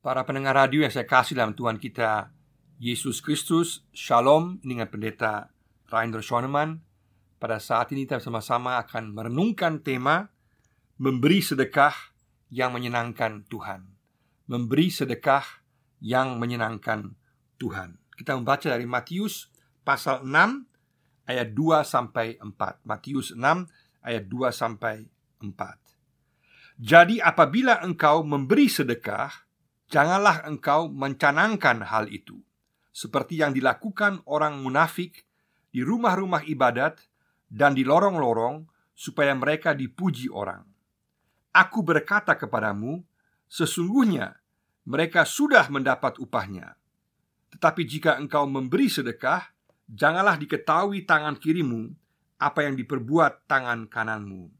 [0.00, 2.32] Para pendengar radio yang saya kasih dalam Tuhan kita
[2.80, 5.52] Yesus Kristus Shalom dengan pendeta
[5.92, 6.80] Rainer Schoenemann.
[7.36, 10.32] Pada saat ini kita bersama-sama akan merenungkan tema
[10.96, 11.92] Memberi sedekah
[12.48, 13.92] yang menyenangkan Tuhan.
[14.48, 15.44] Memberi sedekah
[16.00, 17.12] yang menyenangkan
[17.60, 18.00] Tuhan.
[18.16, 19.52] Kita membaca dari Matius
[19.84, 23.44] pasal 6 ayat 2 sampai 4 Matius 6
[24.00, 25.04] ayat 2 sampai
[25.44, 29.49] 4 Jadi apabila engkau memberi sedekah
[29.90, 32.38] Janganlah engkau mencanangkan hal itu.
[32.94, 35.26] Seperti yang dilakukan orang munafik
[35.70, 36.98] Di rumah-rumah ibadat
[37.46, 40.62] Dan di lorong-lorong Supaya mereka dipuji orang.
[41.54, 43.02] Aku berkata kepadamu
[43.50, 44.38] Sesungguhnya
[44.86, 46.74] mereka sudah mendapat upahnya.
[47.54, 49.50] Tetapi jika engkau memberi sedekah
[49.90, 51.90] Janganlah diketahui tangan kirimu
[52.38, 54.50] Apa yang diperbuat tangan kananmu.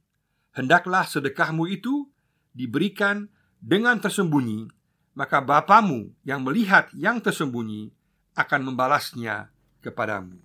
[0.59, 2.11] Hendaklah sedekahmu itu
[2.51, 3.31] Diberikan
[3.63, 4.80] dengan tersembunyi
[5.15, 7.91] maka Bapamu yang melihat yang tersembunyi
[8.39, 9.51] akan membalasnya
[9.83, 10.39] kepadamu.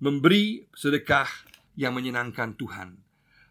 [0.00, 1.28] Memberi sedekah
[1.76, 2.96] yang menyenangkan Tuhan.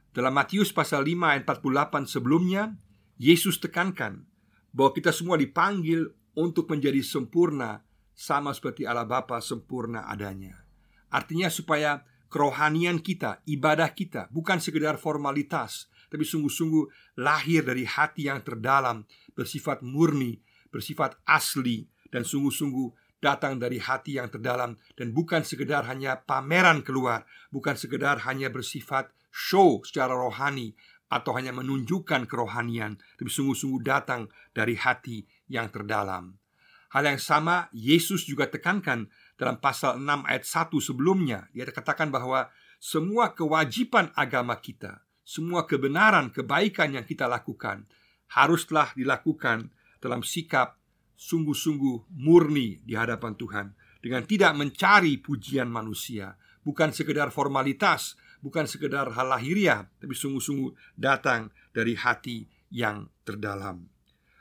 [0.10, 2.74] Dalam Matius pasal 5 ayat 48 sebelumnya,
[3.22, 4.26] Yesus tekankan
[4.74, 7.86] bahwa kita semua dipanggil untuk menjadi sempurna
[8.18, 10.66] sama seperti Allah Bapa sempurna adanya.
[11.14, 18.42] Artinya supaya kerohanian kita, ibadah kita bukan sekedar formalitas, tapi sungguh-sungguh lahir dari hati yang
[18.42, 19.06] terdalam,
[19.38, 20.42] bersifat murni,
[20.74, 27.28] bersifat asli, dan sungguh-sungguh datang dari hati yang terdalam dan bukan sekedar hanya pameran keluar,
[27.54, 30.74] bukan sekedar hanya bersifat show secara rohani
[31.10, 36.38] atau hanya menunjukkan kerohanian, tapi sungguh-sungguh datang dari hati yang terdalam.
[36.90, 41.46] Hal yang sama Yesus juga tekankan dalam pasal 6 ayat 1 sebelumnya.
[41.54, 42.50] Dia katakan bahwa
[42.82, 47.86] semua kewajiban agama kita semua kebenaran, kebaikan yang kita lakukan
[48.34, 49.70] haruslah dilakukan
[50.02, 50.82] dalam sikap
[51.14, 53.68] sungguh-sungguh murni di hadapan Tuhan
[54.02, 56.34] dengan tidak mencari pujian manusia,
[56.66, 63.86] bukan sekedar formalitas, bukan sekedar hal lahiriah, tapi sungguh-sungguh datang dari hati yang terdalam.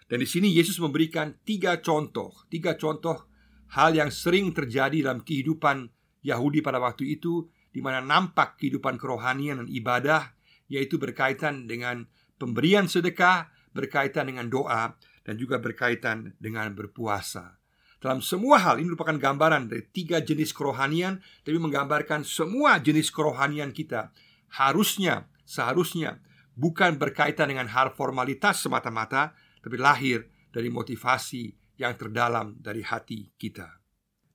[0.08, 3.28] Dan di sini Yesus memberikan tiga contoh, tiga contoh
[3.76, 5.92] hal yang sering terjadi dalam kehidupan
[6.24, 10.37] Yahudi pada waktu itu, di mana nampak kehidupan kerohanian dan ibadah
[10.68, 12.06] yaitu berkaitan dengan
[12.36, 14.94] pemberian sedekah, berkaitan dengan doa,
[15.26, 17.60] dan juga berkaitan dengan berpuasa.
[17.98, 23.74] Dalam semua hal ini merupakan gambaran dari tiga jenis kerohanian, tapi menggambarkan semua jenis kerohanian
[23.74, 24.14] kita
[24.54, 26.22] harusnya, seharusnya
[26.54, 33.78] bukan berkaitan dengan hal formalitas semata-mata, tapi lahir dari motivasi yang terdalam dari hati kita.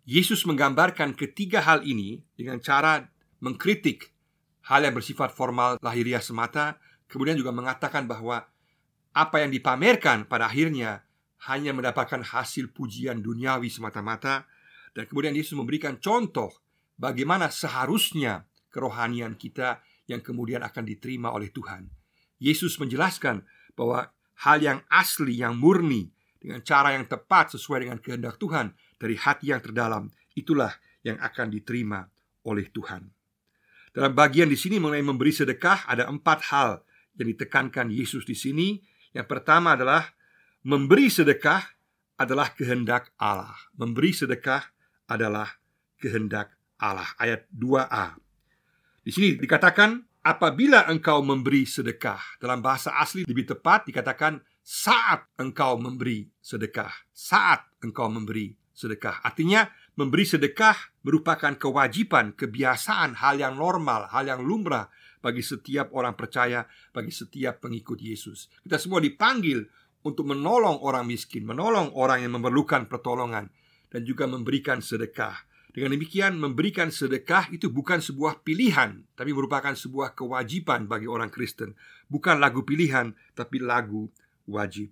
[0.03, 3.07] Yesus menggambarkan ketiga hal ini dengan cara
[3.39, 4.12] mengkritik
[4.67, 6.79] hal yang bersifat formal lahiriah semata,
[7.11, 8.47] kemudian juga mengatakan bahwa
[9.13, 11.05] apa yang dipamerkan pada akhirnya
[11.51, 14.47] hanya mendapatkan hasil pujian duniawi semata-mata,
[14.95, 16.49] dan kemudian Yesus memberikan contoh
[16.95, 21.91] bagaimana seharusnya kerohanian kita yang kemudian akan diterima oleh Tuhan.
[22.39, 23.43] Yesus menjelaskan
[23.75, 24.11] bahwa
[24.47, 26.11] hal yang asli, yang murni,
[26.43, 31.47] dengan cara yang tepat sesuai dengan kehendak Tuhan dari hati yang terdalam, itulah yang akan
[31.47, 32.03] diterima
[32.43, 33.22] oleh Tuhan.
[33.93, 36.81] Dalam bagian di sini mengenai memberi sedekah ada empat hal
[37.13, 38.81] yang ditekankan Yesus di sini.
[39.13, 40.09] Yang pertama adalah
[40.65, 41.61] memberi sedekah
[42.17, 43.53] adalah kehendak Allah.
[43.77, 44.65] Memberi sedekah
[45.05, 45.45] adalah
[46.01, 47.05] kehendak Allah.
[47.21, 48.17] Ayat 2a.
[49.05, 52.41] Di sini dikatakan apabila engkau memberi sedekah.
[52.41, 56.89] Dalam bahasa asli lebih tepat dikatakan saat engkau memberi sedekah.
[57.13, 59.21] Saat engkau memberi sedekah.
[59.21, 60.73] Artinya Memberi sedekah
[61.05, 64.89] merupakan kewajiban, kebiasaan, hal yang normal, hal yang lumrah
[65.21, 68.49] bagi setiap orang percaya, bagi setiap pengikut Yesus.
[68.65, 69.61] Kita semua dipanggil
[70.01, 73.53] untuk menolong orang miskin, menolong orang yang memerlukan pertolongan,
[73.93, 75.45] dan juga memberikan sedekah.
[75.69, 81.77] Dengan demikian, memberikan sedekah itu bukan sebuah pilihan, tapi merupakan sebuah kewajiban bagi orang Kristen.
[82.09, 84.09] Bukan lagu pilihan, tapi lagu
[84.49, 84.89] wajib.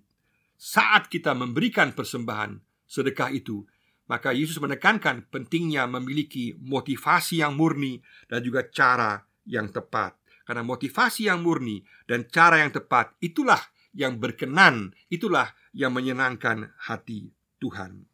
[0.54, 2.54] Saat kita memberikan persembahan
[2.86, 3.66] sedekah itu,
[4.12, 7.96] maka Yesus menekankan pentingnya memiliki motivasi yang murni
[8.28, 10.20] dan juga cara yang tepat.
[10.44, 17.32] Karena motivasi yang murni dan cara yang tepat itulah yang berkenan, itulah yang menyenangkan hati
[17.56, 18.04] Tuhan.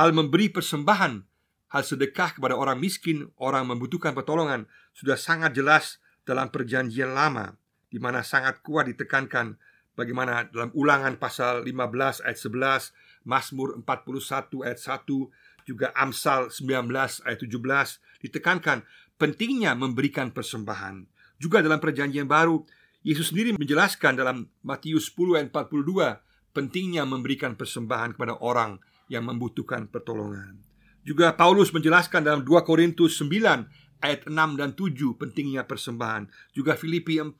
[0.00, 1.20] Hal memberi persembahan,
[1.68, 4.64] hal sedekah kepada orang miskin, orang membutuhkan pertolongan
[4.96, 7.60] sudah sangat jelas dalam perjanjian lama
[7.92, 9.60] di mana sangat kuat ditekankan
[9.92, 12.92] bagaimana dalam Ulangan pasal 15 ayat 11
[13.26, 16.94] Mazmur 41 ayat 1 juga Amsal 19
[17.26, 18.86] ayat 17 ditekankan
[19.18, 21.04] pentingnya memberikan persembahan.
[21.36, 22.62] Juga dalam perjanjian baru
[23.02, 28.78] Yesus sendiri menjelaskan dalam Matius 10 ayat 42 pentingnya memberikan persembahan kepada orang
[29.10, 30.62] yang membutuhkan pertolongan.
[31.06, 36.26] Juga Paulus menjelaskan dalam 2 Korintus 9 ayat 6 dan 7 pentingnya persembahan.
[36.50, 37.34] Juga Filipi 4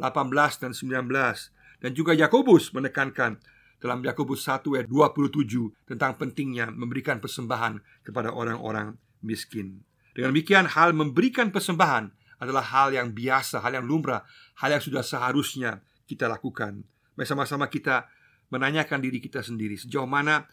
[0.00, 1.52] 18 dan 19
[1.82, 3.38] dan juga Yakobus menekankan
[3.82, 8.94] dalam Yakobus 1 ayat 27 tentang pentingnya memberikan persembahan kepada orang-orang
[9.26, 9.82] miskin.
[10.14, 14.22] Dengan demikian hal memberikan persembahan adalah hal yang biasa, hal yang lumrah,
[14.62, 16.86] hal yang sudah seharusnya kita lakukan.
[17.18, 18.06] Bersama-sama kita
[18.54, 20.46] menanyakan diri kita sendiri sejauh mana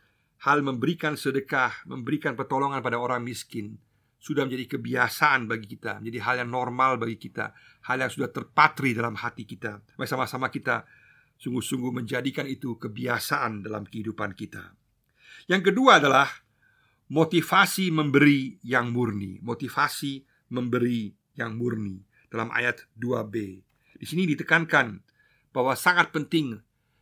[0.47, 3.77] hal memberikan sedekah, memberikan pertolongan pada orang miskin
[4.19, 7.55] sudah menjadi kebiasaan bagi kita, menjadi hal yang normal bagi kita,
[7.87, 9.79] hal yang sudah terpatri dalam hati kita.
[9.95, 10.83] Bersama-sama kita
[11.39, 14.75] sungguh-sungguh menjadikan itu kebiasaan dalam kehidupan kita.
[15.47, 16.27] Yang kedua adalah
[17.09, 20.21] motivasi memberi yang murni, motivasi
[20.51, 21.09] memberi
[21.39, 23.35] yang murni dalam ayat 2b.
[23.97, 25.01] Di sini ditekankan
[25.55, 26.59] bahwa sangat penting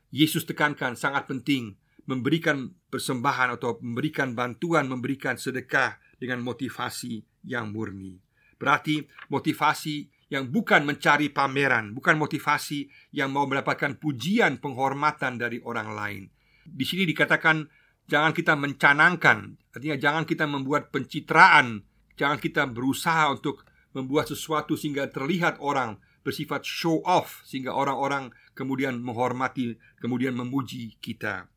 [0.07, 1.75] Yesus tekankan sangat penting
[2.07, 8.16] memberikan persembahan atau memberikan bantuan, memberikan sedekah dengan motivasi yang murni.
[8.56, 15.95] Berarti motivasi yang bukan mencari pameran, bukan motivasi yang mau mendapatkan pujian penghormatan dari orang
[15.95, 16.24] lain.
[16.68, 17.63] Di sini dikatakan
[18.12, 21.88] jangan kita mencanangkan, artinya jangan kita membuat pencitraan,
[22.19, 23.63] jangan kita berusaha untuk
[23.95, 25.95] membuat sesuatu sehingga terlihat orang
[26.27, 31.47] bersifat show off sehingga orang-orang kemudian menghormati, kemudian memuji kita.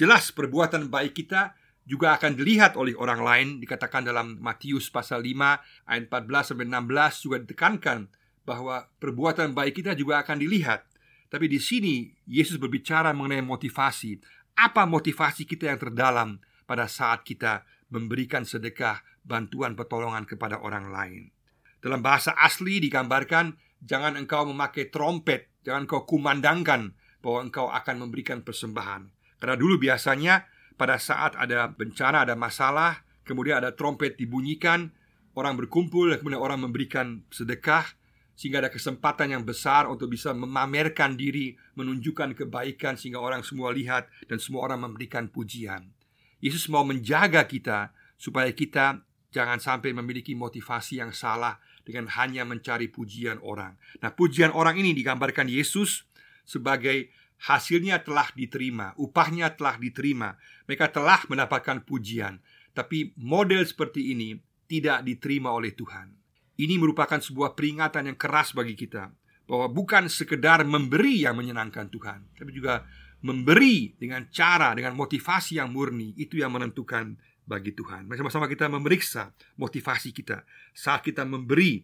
[0.00, 1.52] Jelas perbuatan baik kita
[1.90, 7.24] juga akan dilihat oleh orang lain dikatakan dalam Matius pasal 5 ayat 14 sampai 16
[7.26, 8.06] juga ditekankan
[8.46, 10.86] bahwa perbuatan baik kita juga akan dilihat.
[11.26, 14.22] Tapi di sini Yesus berbicara mengenai motivasi.
[14.54, 21.34] Apa motivasi kita yang terdalam pada saat kita memberikan sedekah, bantuan pertolongan kepada orang lain.
[21.82, 28.46] Dalam bahasa asli digambarkan jangan engkau memakai trompet, jangan engkau kumandangkan bahwa engkau akan memberikan
[28.46, 29.10] persembahan.
[29.42, 30.46] Karena dulu biasanya
[30.80, 34.88] pada saat ada bencana, ada masalah, kemudian ada trompet dibunyikan,
[35.36, 37.84] orang berkumpul, kemudian orang memberikan sedekah,
[38.32, 44.08] sehingga ada kesempatan yang besar untuk bisa memamerkan diri, menunjukkan kebaikan, sehingga orang semua lihat
[44.24, 45.92] dan semua orang memberikan pujian.
[46.40, 52.88] Yesus mau menjaga kita supaya kita jangan sampai memiliki motivasi yang salah dengan hanya mencari
[52.88, 53.76] pujian orang.
[54.00, 56.08] Nah, pujian orang ini digambarkan Yesus
[56.48, 60.36] sebagai hasilnya telah diterima, upahnya telah diterima,
[60.68, 62.40] mereka telah mendapatkan pujian.
[62.76, 64.36] Tapi model seperti ini
[64.68, 66.12] tidak diterima oleh Tuhan.
[66.60, 69.08] Ini merupakan sebuah peringatan yang keras bagi kita
[69.48, 72.84] bahwa bukan sekedar memberi yang menyenangkan Tuhan, tapi juga
[73.24, 77.16] memberi dengan cara, dengan motivasi yang murni itu yang menentukan
[77.48, 78.06] bagi Tuhan.
[78.06, 80.44] Bersama-sama kita memeriksa motivasi kita
[80.76, 81.82] saat kita memberi.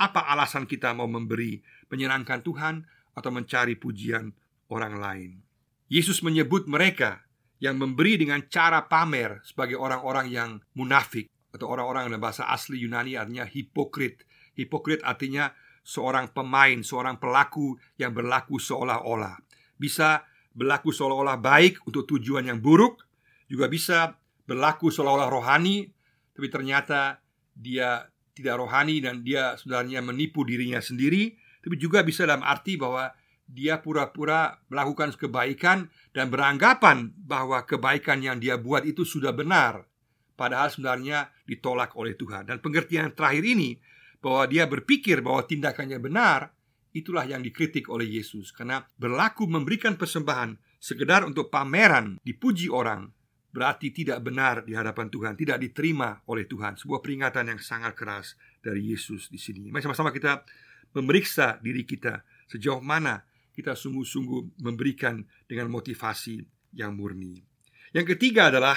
[0.00, 1.60] Apa alasan kita mau memberi?
[1.92, 4.32] Menyenangkan Tuhan atau mencari pujian
[4.70, 5.30] orang lain.
[5.90, 7.26] Yesus menyebut mereka
[7.60, 13.18] yang memberi dengan cara pamer sebagai orang-orang yang munafik atau orang-orang dalam bahasa asli Yunani
[13.18, 14.24] artinya hipokrit.
[14.54, 15.50] Hipokrit artinya
[15.82, 19.36] seorang pemain, seorang pelaku yang berlaku seolah-olah.
[19.76, 20.22] Bisa
[20.54, 23.02] berlaku seolah-olah baik untuk tujuan yang buruk,
[23.50, 24.14] juga bisa
[24.46, 25.90] berlaku seolah-olah rohani,
[26.32, 27.18] tapi ternyata
[27.52, 33.10] dia tidak rohani dan dia sebenarnya menipu dirinya sendiri, tapi juga bisa dalam arti bahwa
[33.50, 39.84] dia pura-pura melakukan kebaikan dan beranggapan bahwa kebaikan yang dia buat itu sudah benar,
[40.38, 42.46] padahal sebenarnya ditolak oleh Tuhan.
[42.46, 43.74] Dan pengertian terakhir ini
[44.22, 46.54] bahwa dia berpikir bahwa tindakannya benar,
[46.94, 53.10] itulah yang dikritik oleh Yesus karena berlaku memberikan persembahan sekedar untuk pameran, dipuji orang,
[53.50, 56.78] berarti tidak benar di hadapan Tuhan, tidak diterima oleh Tuhan.
[56.78, 59.68] Sebuah peringatan yang sangat keras dari Yesus di sini.
[59.68, 60.46] Mari sama-sama kita
[60.94, 63.22] memeriksa diri kita sejauh mana
[63.60, 66.40] kita sungguh-sungguh memberikan dengan motivasi
[66.74, 67.38] yang murni.
[67.92, 68.76] Yang ketiga adalah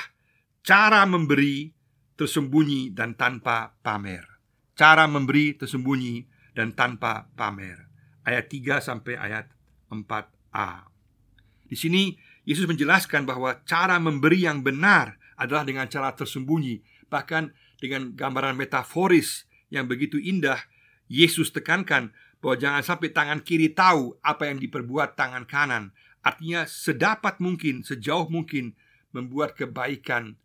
[0.59, 1.71] cara memberi
[2.19, 4.27] tersembunyi dan tanpa pamer.
[4.75, 7.77] Cara memberi tersembunyi dan tanpa pamer.
[8.27, 9.47] Ayat 3 sampai ayat
[9.89, 10.89] 4a.
[11.67, 12.13] Di sini
[12.43, 19.47] Yesus menjelaskan bahwa cara memberi yang benar adalah dengan cara tersembunyi, bahkan dengan gambaran metaforis
[19.73, 20.59] yang begitu indah.
[21.11, 25.95] Yesus tekankan bahwa jangan sampai tangan kiri tahu apa yang diperbuat tangan kanan.
[26.19, 28.75] Artinya sedapat mungkin, sejauh mungkin
[29.15, 30.35] membuat kebaikan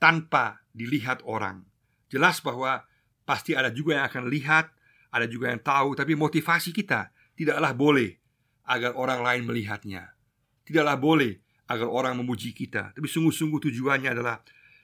[0.00, 1.68] tanpa dilihat orang.
[2.08, 2.88] Jelas bahwa
[3.28, 4.72] pasti ada juga yang akan lihat,
[5.12, 8.16] ada juga yang tahu, tapi motivasi kita tidaklah boleh
[8.64, 10.16] agar orang lain melihatnya.
[10.64, 11.36] Tidaklah boleh
[11.68, 14.40] agar orang memuji kita, tapi sungguh-sungguh tujuannya adalah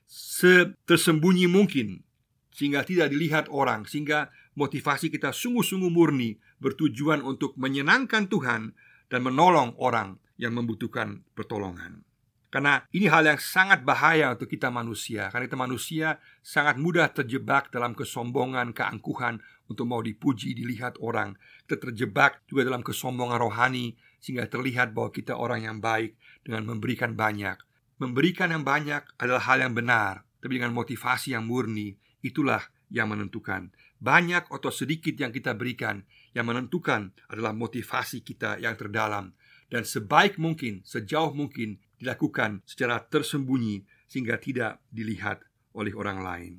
[0.08, 2.04] setersembunyi mungkin
[2.52, 8.74] sehingga tidak dilihat orang, sehingga motivasi kita sungguh-sungguh murni bertujuan untuk menyenangkan Tuhan
[9.06, 12.02] dan menolong orang yang membutuhkan pertolongan.
[12.48, 17.68] Karena ini hal yang sangat bahaya untuk kita manusia Karena kita manusia sangat mudah terjebak
[17.68, 21.36] dalam kesombongan, keangkuhan Untuk mau dipuji, dilihat orang.
[21.68, 27.12] Kita terjebak juga dalam kesombongan rohani Sehingga terlihat bahwa kita orang yang baik Dengan memberikan
[27.12, 27.60] banyak.
[28.00, 33.68] Memberikan yang banyak adalah hal yang benar Tapi dengan motivasi yang murni Itulah yang menentukan
[33.98, 39.34] Banyak atau sedikit yang kita berikan Yang menentukan adalah motivasi kita yang terdalam
[39.68, 45.44] dan sebaik mungkin, sejauh mungkin dilakukan secara tersembunyi sehingga tidak dilihat
[45.76, 46.52] oleh orang lain.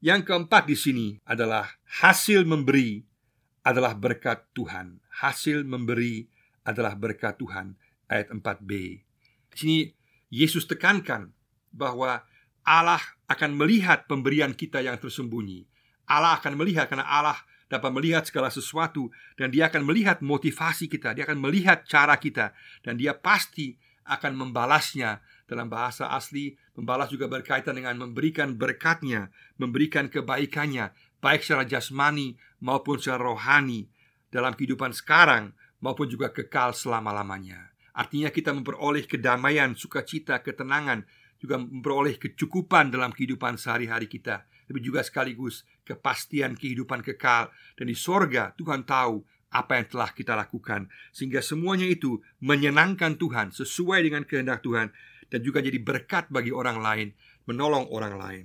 [0.00, 1.68] Yang keempat di sini adalah
[2.00, 3.04] hasil memberi
[3.64, 5.00] adalah berkat Tuhan.
[5.24, 6.28] Hasil memberi
[6.64, 7.76] adalah berkat Tuhan.
[8.04, 8.70] Ayat 4b.
[9.52, 9.78] Di sini
[10.28, 11.32] Yesus tekankan
[11.72, 12.20] bahwa
[12.64, 15.64] Allah akan melihat pemberian kita yang tersembunyi.
[16.04, 19.08] Allah akan melihat karena Allah dapat melihat segala sesuatu
[19.40, 22.52] dan dia akan melihat motivasi kita, dia akan melihat cara kita
[22.84, 25.24] dan dia pasti akan membalasnya.
[25.44, 29.28] Dalam bahasa asli membalas juga berkaitan dengan memberikan berkatnya
[29.60, 30.88] memberikan kebaikannya
[31.20, 32.32] baik secara jasmani
[32.64, 33.84] maupun secara rohani
[34.32, 35.52] dalam kehidupan sekarang
[35.84, 37.76] maupun juga kekal selama-lamanya.
[37.92, 41.04] Artinya kita memperoleh kedamaian sukacita ketenangan
[41.36, 47.96] juga memperoleh kecukupan dalam kehidupan sehari-hari kita tapi juga sekaligus kepastian kehidupan kekal dan di
[47.96, 49.22] sorga Tuhan tahu
[49.54, 54.90] apa yang telah kita lakukan sehingga semuanya itu menyenangkan Tuhan sesuai dengan kehendak Tuhan
[55.30, 57.08] dan juga jadi berkat bagi orang lain,
[57.46, 58.44] menolong orang lain.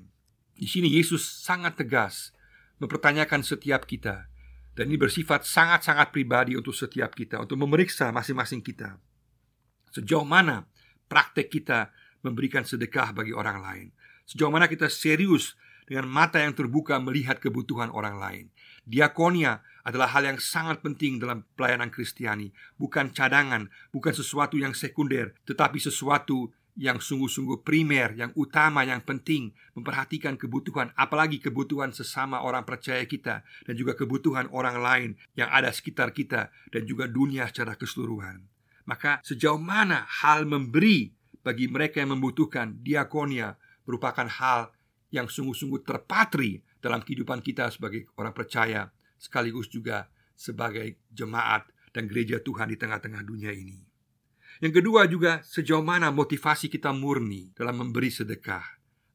[0.54, 2.36] Di sini Yesus sangat tegas
[2.78, 4.30] mempertanyakan setiap kita
[4.78, 9.02] dan ini bersifat sangat-sangat pribadi untuk setiap kita untuk memeriksa masing-masing kita.
[9.90, 10.70] Sejauh mana
[11.10, 11.90] praktek kita
[12.22, 13.88] memberikan sedekah bagi orang lain?
[14.30, 15.58] Sejauh mana kita serius
[15.90, 18.46] dengan mata yang terbuka melihat kebutuhan orang lain?
[18.86, 25.34] Diakonia adalah hal yang sangat penting dalam pelayanan Kristiani, bukan cadangan, bukan sesuatu yang sekunder,
[25.50, 32.64] tetapi sesuatu yang sungguh-sungguh primer, yang utama, yang penting, memperhatikan kebutuhan, apalagi kebutuhan sesama orang
[32.64, 37.76] percaya kita, dan juga kebutuhan orang lain yang ada sekitar kita, dan juga dunia secara
[37.76, 38.46] keseluruhan.
[38.88, 41.12] Maka, sejauh mana hal memberi
[41.44, 44.72] bagi mereka yang membutuhkan diakonia merupakan hal
[45.10, 48.90] yang sungguh-sungguh terpatri dalam kehidupan kita sebagai orang percaya
[49.20, 53.84] sekaligus juga sebagai jemaat dan gereja Tuhan di tengah-tengah dunia ini.
[54.60, 58.64] Yang kedua juga sejauh mana motivasi kita murni dalam memberi sedekah.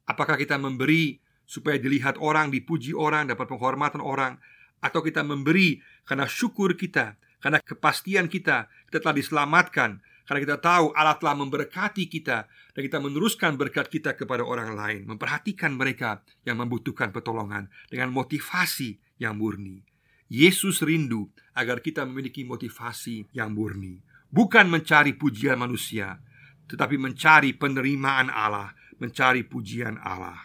[0.04, 4.40] Apakah kita memberi supaya dilihat orang, dipuji orang, dapat penghormatan orang
[4.80, 10.96] atau kita memberi karena syukur kita, karena kepastian kita kita telah diselamatkan, karena kita tahu
[10.96, 15.04] Allah telah memberkati kita Dan kita meneruskan berkat kita kepada orang lain.
[15.04, 19.84] Memperhatikan mereka yang membutuhkan pertolongan Dengan motivasi yang murni.
[20.32, 24.00] Yesus rindu agar kita memiliki motivasi yang murni.
[24.32, 26.18] Bukan mencari pujian manusia
[26.66, 30.40] Tetapi mencari penerimaan Allah Mencari pujian Allah.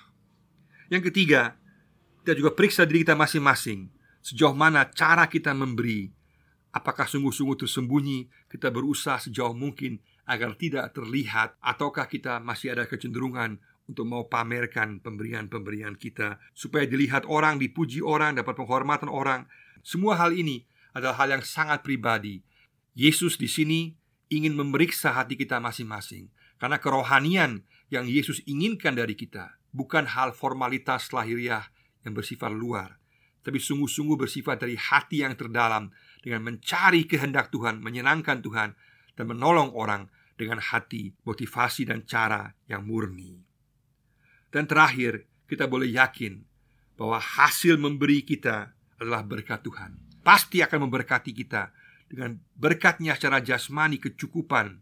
[0.91, 1.55] Yang ketiga
[2.21, 3.87] Kita juga periksa diri kita masing-masing.
[4.19, 6.18] Sejauh mana cara kita memberi
[6.69, 9.97] Apakah sungguh-sungguh tersembunyi kita berusaha sejauh mungkin
[10.29, 13.57] agar tidak terlihat ataukah kita masih ada kecenderungan
[13.89, 19.49] untuk mau pamerkan pemberian-pemberian kita supaya dilihat orang, dipuji orang, dapat penghormatan orang.
[19.81, 22.45] Semua hal ini adalah hal yang sangat pribadi.
[22.93, 23.89] Yesus di sini
[24.29, 26.29] ingin memeriksa hati kita masing-masing
[26.61, 31.73] karena kerohanian yang Yesus inginkan dari kita bukan hal formalitas lahiriah
[32.05, 33.01] yang bersifat luar,
[33.41, 38.75] tapi sungguh-sungguh bersifat dari hati yang terdalam dengan mencari kehendak Tuhan, menyenangkan Tuhan,
[39.15, 40.07] dan menolong orang
[40.39, 43.35] dengan hati, motivasi, dan cara yang murni.
[44.47, 46.39] Dan terakhir, kita boleh yakin
[46.95, 50.21] bahwa hasil memberi kita adalah berkat Tuhan.
[50.23, 51.71] Pasti akan memberkati kita
[52.11, 54.79] dengan berkatnya secara jasmani kecukupan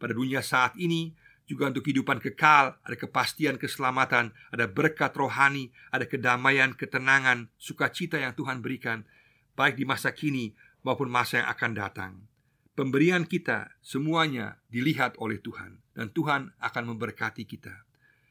[0.00, 1.14] pada dunia saat ini
[1.50, 8.38] juga untuk kehidupan kekal, ada kepastian keselamatan, ada berkat rohani, ada kedamaian, ketenangan, sukacita yang
[8.38, 9.02] Tuhan berikan
[9.58, 10.54] baik di masa kini
[10.86, 12.12] maupun masa yang akan datang.
[12.74, 17.84] Pemberian kita semuanya dilihat oleh Tuhan dan Tuhan akan memberkati kita.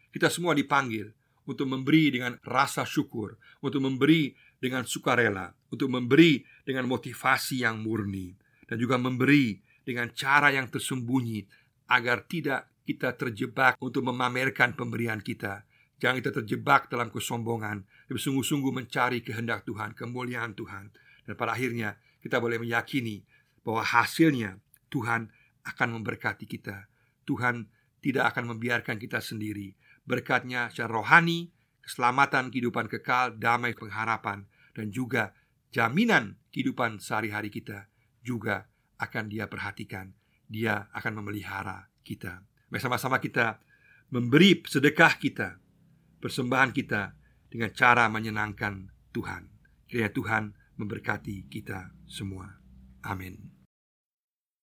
[0.09, 1.05] Kita semua dipanggil
[1.45, 8.33] untuk memberi dengan rasa syukur, untuk memberi dengan sukarela, untuk memberi dengan motivasi yang murni
[8.69, 11.41] dan juga memberi dengan cara yang tersembunyi
[11.89, 15.65] agar tidak kita terjebak untuk memamerkan pemberian kita.
[15.97, 20.93] Jangan kita terjebak dalam kesombongan, tapi sungguh-sungguh mencari kehendak Tuhan, kemuliaan Tuhan.
[21.25, 23.23] Dan pada akhirnya kita boleh meyakini
[23.63, 24.59] bahwa hasilnya
[24.91, 25.31] Tuhan
[25.63, 26.87] akan memberkati kita.
[27.27, 29.75] Tuhan tidak akan membiarkan kita sendiri.
[30.07, 35.35] Berkatnya secara rohani, keselamatan kehidupan kekal, damai pengharapan, dan juga
[35.69, 37.85] jaminan kehidupan sehari-hari kita
[38.25, 38.67] juga
[38.99, 40.11] akan dia perhatikan
[40.49, 42.41] Dia akan memelihara kita.
[42.73, 43.61] Mari sama-sama kita
[44.09, 45.61] memberi sedekah kita,
[46.17, 47.13] persembahan kita
[47.53, 49.45] dengan cara menyenangkan Tuhan.
[49.85, 50.43] Kiranya Tuhan
[50.79, 52.57] memberkati kita semua.
[53.03, 53.58] Amin.